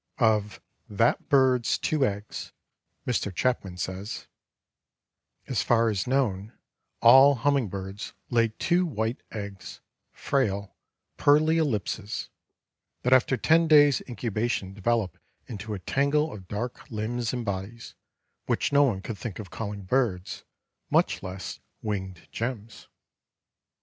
Of 0.17 0.59
"that 0.89 1.29
Bird's 1.29 1.77
two 1.77 2.03
eggs," 2.07 2.53
Mr. 3.05 3.31
Chapman 3.31 3.77
says: 3.77 4.25
"As 5.45 5.61
far 5.61 5.89
as 5.91 6.07
known, 6.07 6.53
all 7.03 7.35
hummingbirds 7.35 8.13
lay 8.31 8.47
two 8.47 8.83
white 8.87 9.21
eggs—frail, 9.29 10.75
pearly 11.17 11.59
ellipses—that 11.59 13.13
after 13.13 13.37
ten 13.37 13.67
days' 13.67 14.01
incubation 14.09 14.73
develop 14.73 15.19
into 15.45 15.75
a 15.75 15.79
tangle 15.79 16.33
of 16.33 16.47
dark 16.47 16.89
limbs 16.89 17.31
and 17.31 17.45
bodies, 17.45 17.93
which 18.47 18.73
no 18.73 18.81
one 18.81 19.03
could 19.03 19.19
think 19.19 19.37
of 19.37 19.51
calling 19.51 19.83
birds, 19.83 20.43
much 20.89 21.21
less 21.21 21.59
winged 21.83 22.27
gems." 22.31 22.87